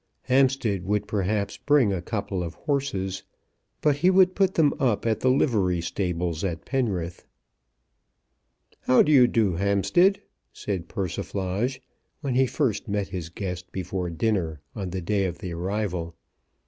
Hampstead 0.23 0.83
would 0.83 1.07
perhaps 1.07 1.57
bring 1.57 1.93
a 1.93 2.01
couple 2.01 2.41
of 2.41 2.55
horses, 2.55 3.21
but 3.81 3.97
he 3.97 4.09
would 4.09 4.33
put 4.33 4.55
them 4.55 4.73
up 4.79 5.05
at 5.05 5.19
the 5.19 5.29
livery 5.29 5.79
stables 5.79 6.43
at 6.43 6.65
Penrith. 6.65 7.27
"How 8.79 9.03
do 9.03 9.11
you 9.11 9.27
do, 9.27 9.57
Hampstead," 9.57 10.19
said 10.51 10.87
Persiflage 10.87 11.83
when 12.21 12.33
he 12.33 12.47
first 12.47 12.87
met 12.87 13.09
his 13.09 13.29
guest 13.29 13.71
before 13.71 14.09
dinner 14.09 14.59
on 14.75 14.89
the 14.89 15.01
day 15.01 15.25
of 15.25 15.37
the 15.37 15.53
arrival. 15.53 16.15